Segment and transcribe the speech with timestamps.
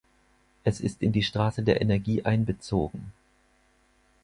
[0.63, 3.13] Es ist in die Straße der Energie einbezogen.